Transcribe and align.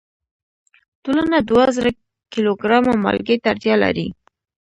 ټولنه 1.03 1.37
دوه 1.49 1.65
زره 1.75 1.91
کیلو 2.33 2.51
ګرامه 2.61 2.93
مالګې 3.03 3.35
ته 3.41 3.47
اړتیا 3.53 3.75
لري. 3.83 4.07